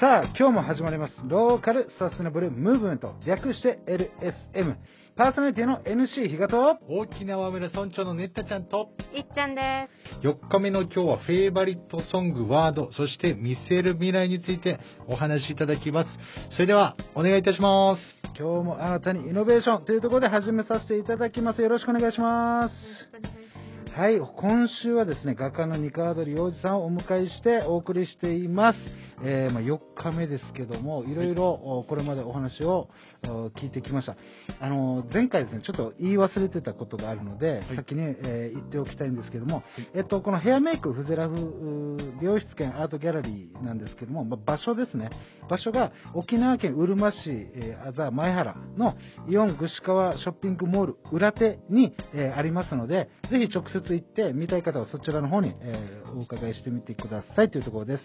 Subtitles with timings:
[0.00, 1.14] さあ、今日も始まります。
[1.26, 4.76] ローカルサステナブルムーブメント、略して LSM。
[5.16, 9.88] パーソナリティの NC 比嘉と、大きな輪村村長のねったちゃんと、いっちゃんで
[10.22, 14.78] 4日目の今日はフェイバリットソング、ワード、そして見せる未来について
[15.08, 16.10] お話しいただきます。
[16.52, 18.00] それでは、お願いいたします。
[18.38, 21.60] 今日も新たにイノベーションというところで始めさせていただきます。
[21.60, 23.98] よろしくお願いします。
[23.98, 28.78] はい、今週はですね、画家の二川鳥洋二さんをお迎えしてお送りしています。
[29.22, 32.88] えーまあ、4日目ですけども、いろいろおこれまでお話を
[33.24, 34.16] お聞いてきました。
[34.60, 39.62] あの、前回ですね、ちょっと言い忘れてたことがあるので、先に、えー言っておきたいんですけども、
[39.94, 45.10] えっと、このヘアメイクフゼラフ美容室兼アートギャラリーなんですけども、まあ、場所ですね。
[45.48, 48.94] 場所が沖縄県うるま市、えー、あざ前原の
[49.28, 58.02] イオン串川ショッピングモール裏手に、えーありますので、ぜひ直接行って見たい方はそちらの方に、えーお伺いしてみてくださいというところです。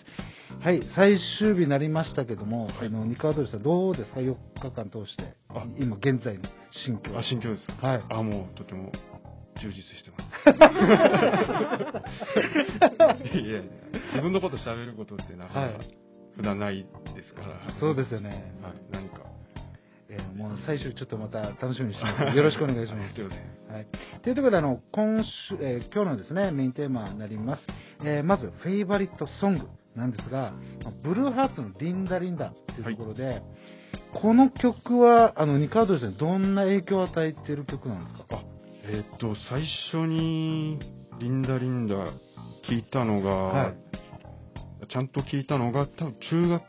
[0.61, 5.65] はい、最終日になりましたけども、あの、二川鳥さんどうですか ?4 日間通してあ。
[5.77, 7.17] 今現在の心境。
[7.19, 7.85] あ、心境ですか？
[7.87, 8.03] はい。
[8.09, 8.89] あ、もうとても
[9.61, 10.23] 充実してま
[13.19, 13.27] す。
[13.37, 13.61] いやいや、
[14.13, 15.97] 自分のこと喋ることってなかなかはい
[16.37, 17.59] 普段ないですから。
[17.81, 18.55] そうですよね。
[18.61, 19.23] はい、何か。
[20.09, 22.35] えーもう最終ちょっとまた楽しみにしてます。
[22.37, 23.19] よろしくお願いします。
[23.69, 23.87] はい。
[24.23, 27.63] ということで、あの、今週、えー今日のですね、メインテーマになります。
[28.05, 33.41] えーまず、フェイバリットソングなんですが、まあブルーハーツのリンダリンダというところで、
[34.21, 38.25] この曲は、あの、ニカードですね、どんな影響を与えている曲なんですか？
[38.31, 38.43] あ、
[38.85, 40.79] えーっと、最初に、
[41.19, 41.95] リンダリンダ
[42.69, 43.75] 聞いたのが、はい
[44.89, 46.63] ちゃんと聞いたのが、多分中学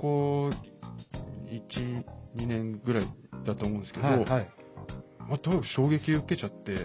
[0.00, 2.04] 校1、
[2.36, 3.08] 2年ぐらい
[3.44, 4.48] だと思うんですけど、はい、はい。
[5.28, 6.80] まあ、とにかく衝撃を受けちゃって、そうで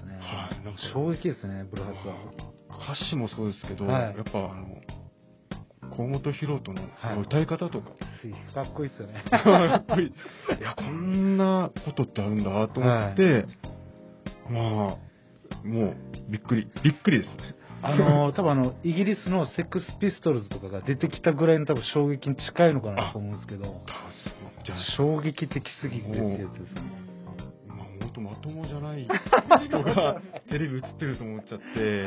[0.00, 0.16] すね。
[0.20, 2.14] はいなんか衝撃ですね、ブルーハーツは。
[2.94, 4.66] 歌詞もそうですけど、はいやっぱあの
[5.96, 6.58] 河本大翔の
[7.00, 7.20] はい。
[7.20, 7.90] 歌い方とか、
[8.54, 9.24] かっこいいですよね。
[9.30, 13.46] やっぱりいやこんなことってあるんだと思って、
[14.50, 15.06] まあ
[15.66, 15.96] もう
[16.28, 16.68] びっくり。
[16.84, 17.28] びっくりです。
[17.36, 23.64] ねあの、多分あの、イギリスのセックスピストルズとかが出てきたぐらいの多分衝撃に近いのかなと思うんですけど、
[24.64, 26.82] じゃあ衝撃的すぎてってやつですね。
[27.68, 29.06] まあ本当まともじゃない
[29.66, 30.20] 人が
[30.50, 32.04] テレビ映ってると思っちゃって、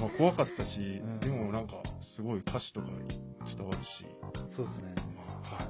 [0.00, 1.20] まあ、怖かったし、ん。
[1.20, 1.74] でもなんか
[2.16, 2.94] すごい歌詞とかに
[3.56, 3.86] 伝わるし、
[4.56, 4.94] そうですね。
[5.16, 5.66] まあ、はい。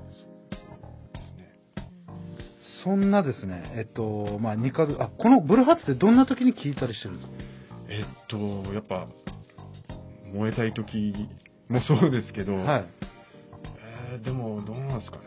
[2.85, 7.33] そんなですね、えっと、まあ、二カあ、このブルーハーツってどんな時に聞いたりしてるんですか？
[7.89, 9.09] えっと、やっぱ、
[10.33, 11.15] 燃えたい時
[11.69, 12.87] もそうですけど、はい。
[14.13, 15.25] えーでも、どうなんですかね。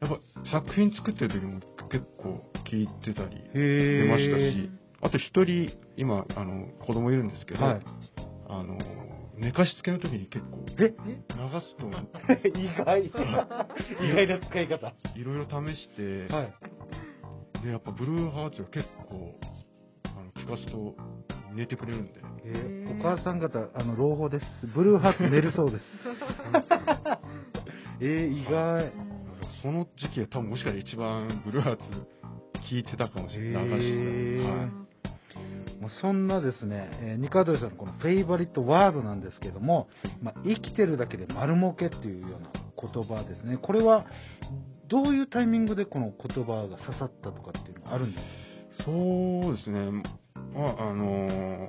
[0.00, 0.20] やっぱ、
[0.50, 1.60] 作品作ってる時も
[1.90, 4.70] 結構聞いてたりへ出ましたーし、
[5.02, 7.80] あと一人、今、あの、子供いるんですけど、はい。
[8.52, 8.76] あの、
[9.36, 10.92] 寝かしつけの時に結構、え？
[10.92, 11.86] 流すと、
[12.58, 13.04] 意外。
[13.06, 13.10] 意
[14.14, 14.86] 外な使い方。
[14.86, 16.26] はいろいろ試して、
[17.62, 17.62] い。
[17.62, 19.38] で、やっぱブルーハーツが結構、
[20.04, 20.96] あの、聞かすと
[21.54, 24.44] 寝てくれるんで、えーお母さん方、あの、朗報です。
[24.74, 25.84] ブルーハーツ寝るそうです。
[28.00, 28.92] えー、意外。
[29.62, 31.82] その時期は多分もしかしたら一番ブルーハーツ
[32.70, 33.68] 聞いてたかもしれない。
[33.68, 34.48] 流して。
[34.48, 34.89] はい。
[35.92, 39.88] まあそんなですね、えーニカドリさんのこのフェイバリットワードなんですけども、
[40.22, 43.58] まあ、生きてるだけで丸儲けっていうような言葉ですね。
[43.60, 44.06] これは、
[44.88, 48.84] どういうタイミングでこの言葉が刺さったとかっていうのはあるんですか？
[48.86, 49.90] そうですね。
[50.54, 51.68] まあ、あのー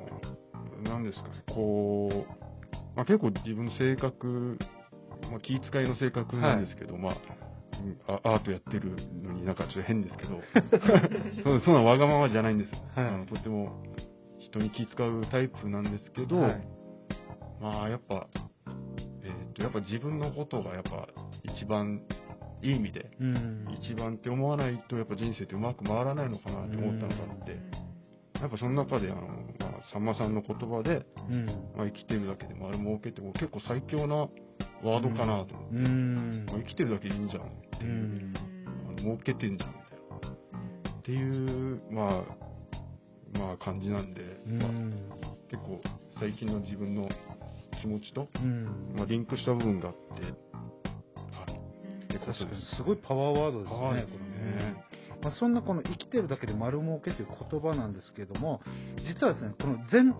[0.83, 4.57] なんですかね、こう、まあ、結構自分の性格、
[5.29, 10.39] まあ、気遣いの性格なんですけど、まあ、うんあアートやってるのになんかちょっと変ですけど、
[11.43, 12.71] そうそんなわがままじゃないんです。
[12.95, 13.83] はいあのとても
[14.51, 16.67] 人に気遣うタイプなんですけど、はい
[17.61, 18.27] まあやっぱ、
[19.23, 21.07] えーっと、やっぱ自分のことがやっぱ
[21.43, 22.01] 一番
[22.63, 23.67] いい意味で、うん。
[23.81, 27.59] 一番って思わないとやっぱ人生ってうまく回らないのかなって思ったのがあって、
[28.39, 29.21] やっぱその中であの、
[29.59, 31.45] まあ、さんまさんの言葉で、うん。
[31.75, 34.15] まあ、生きてるだけで丸儲けって結構最強な
[34.83, 37.45] ワードかなと思って、うんまあ、生きてるだけでいいんじゃんっ
[37.79, 38.33] てういう、ん。
[38.87, 42.50] あの儲けてんじゃんみたいなっていうまあ
[43.33, 44.91] まあ感じなんで、うまあ、ん。
[45.49, 45.81] 結構
[46.19, 47.07] 最近の自分の
[47.81, 48.93] 気持ちと、うん。
[48.95, 50.29] まあ、リンクした部分があって、は
[52.09, 52.75] い、確かにです。
[52.77, 54.75] すごいパワーワードですね。
[55.23, 58.61] まあ、そんなこの生きてるだけで丸儲けという言葉なんですけども、
[59.07, 60.15] 実はですね、この禅、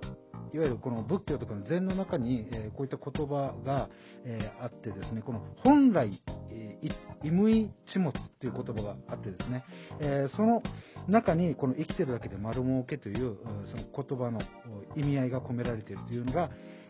[0.54, 3.90] いわゆるこの仏教とかの禅の中に、えーこういった言葉が、
[4.26, 6.22] えーあってですね、この本来、
[6.52, 6.92] えーい
[7.24, 9.64] イムイチモツっていう言葉があってですね、
[10.00, 10.62] えーその
[11.08, 13.38] 中にこの生きてるだけで丸儲けという、うん
[13.70, 14.40] その言葉の
[14.96, 16.50] うん意味合いが込められているというのが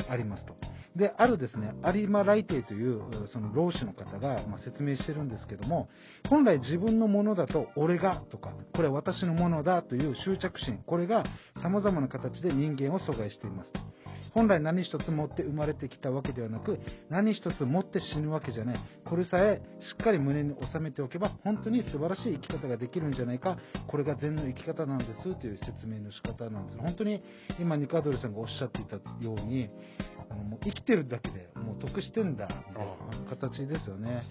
[0.09, 0.55] ありますと。
[0.95, 5.87] で、あるですね、有馬来帝という、その老子の方が、まあ、説明してるんですけども、
[6.29, 11.23] 本来自分のものだと、俺がとか、これは私のものだという執着心、これが
[11.63, 13.71] 様々な形で人間を阻害しています。
[14.33, 16.79] 本来何一つ持って生まれてきたわけではなく、
[17.09, 18.79] 何一つ持って死ぬわけじゃない。
[19.05, 23.57] これさえしっかり胸に収めておけば、本当に素晴らしい生き方ができるんじゃないか。
[23.87, 26.77] これが禅の生き方なんですという説明の仕方なんです。
[26.77, 27.21] 本当に
[27.59, 29.69] 今、ニカドルさんがおっしゃっていたように、
[30.29, 32.85] あのもう生きてるだけでもう得してんだみたい
[33.23, 34.23] な形ですよね。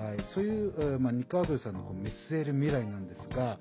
[0.00, 3.58] はい、そういう、えーまあ、ニカードルさんのこう見据える未来なんですが、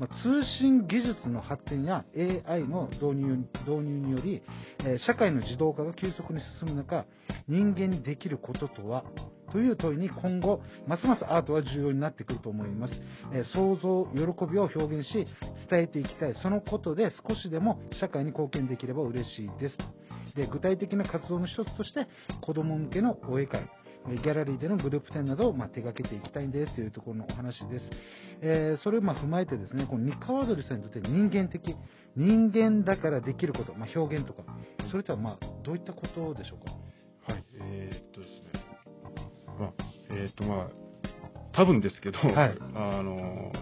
[0.00, 3.36] まあ、通信技術の発展や AI の導入
[3.66, 4.42] 導入により、
[4.80, 7.06] えー社会の自動化が急速に進む中、
[7.48, 9.04] 人間にできることとは？
[9.52, 12.94] という問いに今後、ますますアートは重要になってくると思います。
[13.32, 15.26] えー想像、喜びを表現し、
[15.70, 16.34] 伝えていきたい。
[16.42, 19.76] そのことで少しでも社会に貢献できれば嬉しいです。
[20.34, 22.06] で具体的な活動の一つとして
[22.42, 27.84] 子ども向けのお絵描きえーギャラリーでのグループ展などをまあ手掛けていきたいんですというところのお話です。
[28.40, 31.74] えーそれをまあ踏まえてですね、この三河鳥さんにとって人間的、
[32.16, 34.42] 人間だからできること、まあ、表現とか、
[34.90, 37.32] それとはまあどういったことでしょうか？
[37.32, 38.50] はい、えーっとですね、
[39.58, 39.72] まあ、
[40.10, 40.70] えーっとまあ、
[41.52, 43.52] 多分ですけど、はいあの、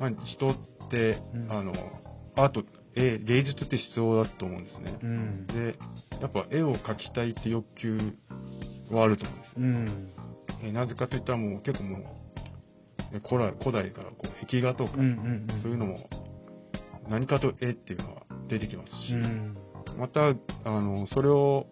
[0.00, 0.56] まあ、人っ
[0.90, 1.72] て、うんあの、
[2.36, 2.64] アート、
[2.94, 4.98] 絵、芸術って必要だと思うんですね。
[5.02, 5.46] うん。
[5.48, 5.76] で、
[6.20, 7.98] やっぱ絵を描きたいって欲求
[8.94, 9.60] はあると思うんですう。
[9.60, 10.12] ん。
[10.62, 12.02] えーなぜかといったらもう結構もう、
[13.14, 15.06] え古来古代からこう壁画とか、うんうん
[15.50, 15.62] うん。
[15.62, 16.08] そういうのも
[17.08, 19.56] 何かと絵っていうのは出てきますし、うん。
[19.98, 20.34] また、あ
[20.80, 21.66] の、それを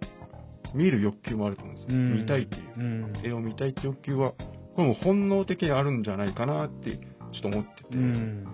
[0.74, 1.96] 見る欲求もあると思うんですよ。
[1.96, 2.82] うん見たいっていうう。
[2.82, 3.12] ん。
[3.24, 8.46] 絵を見たいって欲求は、これも本能的にあるんじゃないかなって、ちょっと思ってて、うん。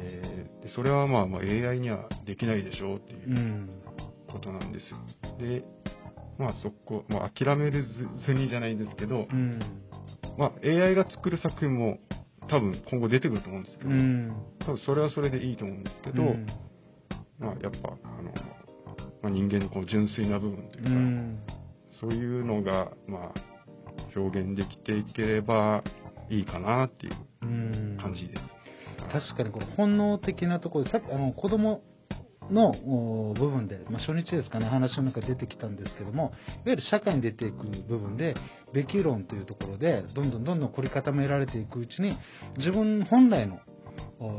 [0.00, 3.70] えーでそれはまあまあ AI にはできないでしょうっていううん
[4.26, 4.96] ことなんですよ。
[5.38, 5.62] で、
[6.38, 7.84] まあそこ、まあ諦める
[8.26, 9.58] ずにじゃないんですけど、うん。
[10.38, 11.98] まあ AI が作る作品も
[12.48, 14.32] 多分今後出てくると思うんですけど、うん。
[14.60, 16.46] 多分それはそれでいいと思うんですけど、うん
[17.38, 18.32] まあやっぱ、あの、
[19.22, 21.38] まあ、人間のこう純粋な部分というか、うん。
[22.00, 23.32] そういうのが、まあ、
[24.16, 25.82] 表現できていければ
[26.30, 27.98] いいかなっていううん。
[28.00, 28.42] 感じです。
[29.12, 31.82] 確かにこの本能的なところで、さっきあの子供
[32.50, 32.72] の
[33.34, 36.32] 部分で、まあ、初日ですかね、話の中で出てきたんですけども、いわ
[36.66, 38.34] ゆる社会に出ていく部分で、
[38.72, 42.16] べき論というところで、どんどんどんどん凝り固められていくうちに、
[42.56, 43.60] 自分本来の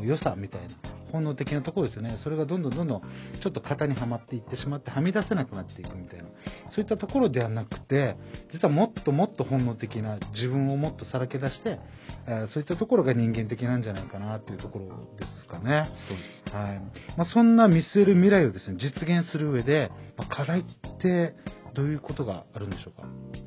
[0.04, 0.70] 良さみたいな、
[1.12, 6.26] 本能的なところですよね、それがどんどんどんどんちょっと型にはまっていってしまって、はみ出せなくなっていくみたいな、
[6.72, 8.16] そういったところではなくて、
[8.54, 11.80] 実はもっともっと本能的な自分をもっとさらけ出して、
[12.28, 14.86] えーそういったところが人間的なんじゃないかなというところ
[15.18, 15.90] ですかね。
[16.08, 16.56] そうです。
[16.56, 16.80] はい
[17.18, 20.64] まあ、そんな見据える未来をですね実現する上で、まあ課題っ
[21.02, 21.36] て
[21.76, 23.04] どういうことがあるんでしょうか？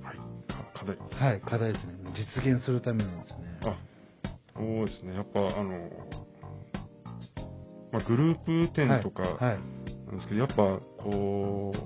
[0.06, 0.16] はい。
[0.48, 0.96] か課題。
[0.98, 1.94] はい、課題ですね。
[2.14, 3.58] 実現するためのですね。
[3.62, 3.76] あ、
[4.54, 5.14] そうですね。
[5.14, 5.88] やっぱ、あの、
[7.92, 9.58] まあ、グループ展とかはい。
[10.06, 10.54] なんですけど、やっぱ、
[11.02, 11.78] こう、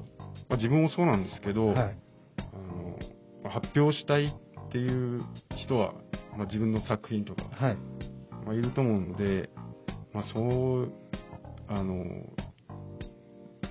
[0.48, 1.98] まあ、自分もそうなんですけど、はい。
[2.38, 2.98] あの
[3.42, 5.22] まあ発表したいっていう
[5.66, 5.94] 人は、
[6.36, 7.76] まあ、自分の作品とか、はい。
[8.44, 9.50] まあ、いると思うので、
[10.12, 10.92] まあ、そう、
[11.68, 12.04] あの、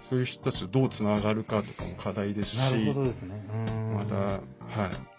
[0.09, 3.41] そういう人たちとどうつながるかとかも課題ですし、なるほどですね。
[3.93, 5.15] また、はい。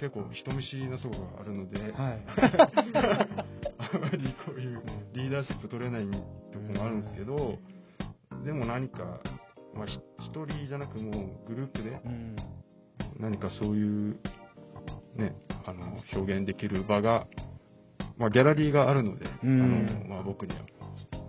[0.00, 1.92] 結構人見知りなところがあるので、はい。
[3.78, 4.82] あまりこういう
[5.14, 6.06] リーダーシップ取れない
[6.72, 7.58] もあるんですけど、
[8.44, 9.20] でも何か、
[9.74, 11.10] まあ、人じゃなくも
[11.44, 12.36] うグループでうん。
[13.18, 14.20] 何かそういう、
[15.16, 15.34] ね、
[15.66, 17.26] あの、表現できる場が、
[18.16, 20.60] まあ、ギャラリーがあるので、うんあの、まあ、僕には、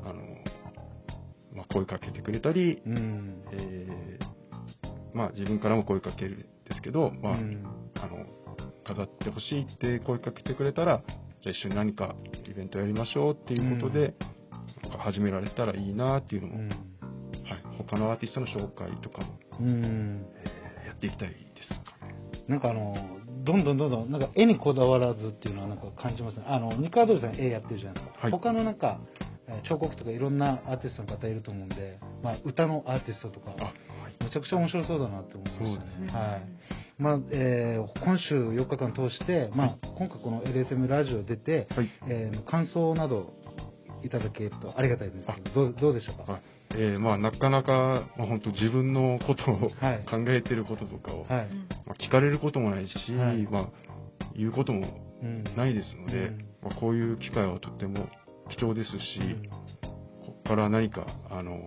[0.03, 0.23] あの、
[1.53, 3.43] まあ、声かけてくれたり、うん。
[3.51, 4.39] えー
[5.13, 7.63] まあ、自分からも声かけるんですけど、まあ、うん
[7.95, 8.25] あの、
[8.85, 11.03] 飾ってほしいって声かけてくれたら、
[11.41, 12.15] じゃあ一緒に何か
[12.47, 14.13] イベントやりましょうっていうことで、
[14.89, 16.69] か始められたらいいなっていうのも、うん。
[16.69, 16.77] はい、
[17.77, 20.25] 他のアーティストの紹介とかも、うん。
[20.35, 22.15] えーやっていきたいですかね。
[22.47, 22.95] なんかあの、
[23.43, 26.43] どんどんどんどん、なんか絵にこだわらずっていうのはなんか感じますね。
[26.47, 28.21] あの、ニカードルさん絵やってるじゃないですか。
[28.23, 28.99] はい他のなんか、
[29.47, 34.23] えー彫刻とかいろんなアーティストの方いると思うんで、まあ、歌のアーティストとか、あ、はい。
[34.23, 36.05] めちゃくちゃ面白そうだなって思いましたね。
[36.05, 36.41] ねはい。
[36.99, 41.89] まあ、えー今週4日間通して、まあ、今回この LSM ラジオ出て、はい。
[42.07, 43.33] えー感想など
[44.03, 46.31] いただけるとありがたいんですけど、どうどうでしたか？
[46.33, 46.41] はい。
[46.71, 51.49] えーまあ、なかなか、まあ、本当自分のことをはい考えてることとかを、はい。
[51.85, 53.43] まあ、聞かれることもないし、はい。
[53.43, 53.69] まあ、
[54.35, 54.85] 言うことも
[55.21, 55.43] うん。
[55.57, 56.37] ないですので、うん。
[56.63, 58.07] まあ、こういう機会はとっても
[58.49, 58.97] 貴重ですし、
[60.21, 61.57] ここから何か、あの、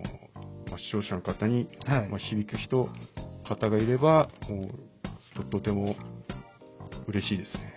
[0.69, 2.09] まあ、視聴者の方に、はい。
[2.09, 2.89] まあ、響く人、
[3.47, 4.69] 方がいれば、もう、
[5.35, 5.95] ととても
[7.07, 7.72] 嬉しいですね。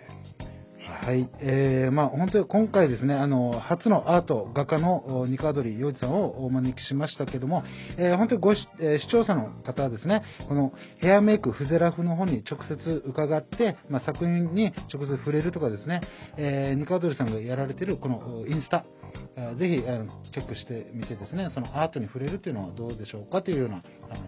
[1.07, 7.63] はい、えー、まあ本当に今回ですね、あの、初のアート、画家のお二川鳥洋二さんをお招きしましたけども、
[7.97, 16.01] えー本当にごし、えー視聴者の方はですね、このヘアメイク、フゼラフの方に直接伺って、まあ、作品に直接触れるとかですね、
[16.39, 18.85] えー、二川鳥さんがやられてるこのインスタ、
[19.61, 23.85] ぜひあのチェックしてみてですね、そのアートに触れるというのはどうでしょうかというような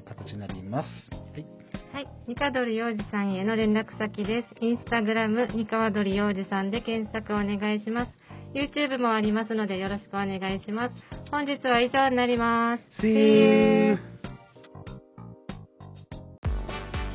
[0.06, 0.86] 形になります。
[1.32, 1.67] はい。
[1.92, 2.08] はい。
[2.26, 4.48] ニカドリ洋二さんへの連絡先です。
[4.60, 8.12] インスタグラム、ニカワドリ洋二さんで検索お願いします。
[8.54, 10.94] YouTube もありますのでよろしくお願いします。
[11.30, 12.82] 本日は以上になります。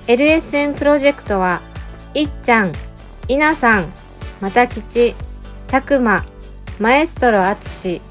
[0.07, 1.61] LSN プロジェクトは、
[2.15, 2.71] いっちゃん、
[3.27, 3.93] いなさん、
[4.41, 5.13] またきち、
[5.67, 6.25] たくま、
[6.79, 8.01] マエストロあつし、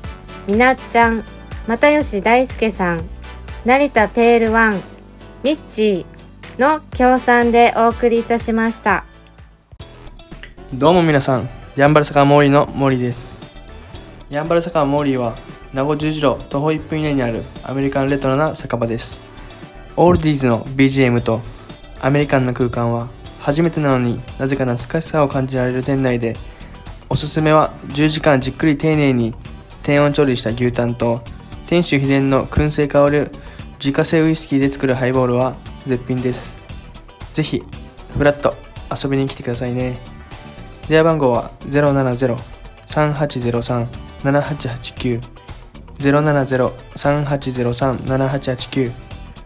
[0.46, 1.24] みなっちゃん、
[1.66, 3.08] またよし大輔さん、
[3.64, 4.80] 成田ペールワン、
[5.42, 6.11] ミッチー
[6.58, 9.04] の協賛でお送りいたしました。
[10.74, 13.32] どうも皆さん、ヤンバル坂モーリーの森です。
[14.28, 15.36] ヤンバル坂モーリーは、
[15.72, 19.22] 名護十字路徒歩1分以内にあるアメリカンレトロな酒場です。
[19.96, 21.40] オールディーズの BGM と
[22.00, 23.08] アメリカンな空間は、
[23.40, 26.36] 初めてなのになぜか懐かしさを感じられる店内で、
[27.08, 29.34] おすすめは10時間じっくり丁寧に
[29.82, 31.22] 低温調理した牛タンと、
[31.66, 33.30] 店主秘伝の燻製香る
[33.78, 35.54] 自家製ウイスキーで作るハイボールは
[35.86, 36.58] 絶品です。
[37.32, 37.62] ぜひ、
[38.16, 38.54] フラッと
[38.90, 39.98] 遊びに来てくださいね。
[40.88, 41.50] 電話番号は
[42.86, 45.20] 070-3803-7889
[45.98, 48.92] 070-3803-7889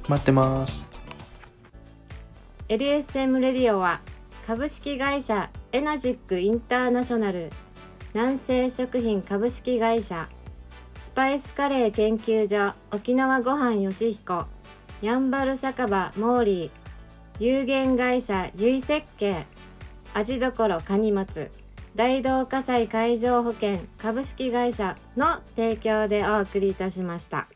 [0.09, 0.87] 待ってます。
[2.69, 4.01] LSM レディオは
[4.47, 7.51] 株式会社エナジックインターナショナル
[8.13, 10.29] 南西食品株式会社
[11.01, 14.47] スパイスカレー研究所沖縄ごはんよしひこ
[15.03, 16.71] やんばる酒場モーリー
[17.39, 19.47] 有限会社ゆい設計
[20.15, 21.51] 味どころかにまつ
[21.95, 27.49] 大同火災海上保険株式会社の提供でお送りいたしました。